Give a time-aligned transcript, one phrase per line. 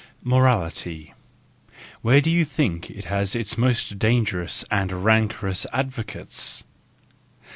[0.23, 6.63] —Morality—where do you think it has its most dangerous and rancorous advocates?